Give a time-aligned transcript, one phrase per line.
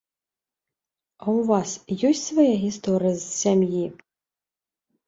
[1.23, 3.85] А ў вас ёсць свая гісторыя з сям'і?